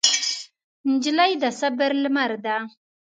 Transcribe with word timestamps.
نجلۍ 0.91 1.31
د 1.41 1.43
صبر 1.59 1.91
لمر 2.03 2.31
ده. 2.45 2.57